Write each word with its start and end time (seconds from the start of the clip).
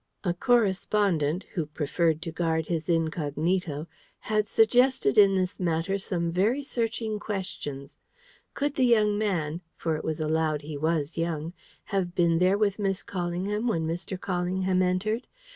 A 0.23 0.33
correspondent 0.33 1.45
(who 1.53 1.67
preferred 1.67 2.23
to 2.23 2.31
guard 2.31 2.65
his 2.69 2.89
incognito) 2.89 3.85
had 4.21 4.47
suggested 4.47 5.15
in 5.15 5.35
this 5.35 5.59
matter 5.59 5.99
some 5.99 6.31
very 6.31 6.63
searching 6.63 7.19
questions: 7.19 7.99
Could 8.55 8.77
the 8.77 8.85
young 8.87 9.15
man 9.15 9.61
for 9.75 9.95
it 9.97 10.03
was 10.03 10.19
allowed 10.19 10.63
he 10.63 10.75
was 10.75 11.17
young 11.19 11.53
have 11.93 12.15
been 12.15 12.39
there 12.39 12.57
with 12.57 12.79
Miss 12.79 13.03
Callingham 13.03 13.67
when 13.67 13.85
Mr. 13.85 14.17
Callingham 14.19 14.81
entered? 14.81 15.27